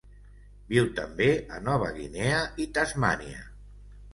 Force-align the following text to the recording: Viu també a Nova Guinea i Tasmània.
Viu 0.71 0.87
també 0.99 1.27
a 1.57 1.61
Nova 1.67 1.91
Guinea 1.99 2.41
i 2.65 2.67
Tasmània. 2.79 3.45